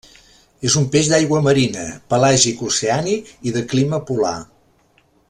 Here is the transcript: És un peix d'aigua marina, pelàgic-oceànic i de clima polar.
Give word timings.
És 0.69 0.77
un 0.79 0.87
peix 0.95 1.09
d'aigua 1.11 1.41
marina, 1.47 1.83
pelàgic-oceànic 2.13 3.31
i 3.51 3.55
de 3.59 3.67
clima 3.75 4.01
polar. 4.09 4.37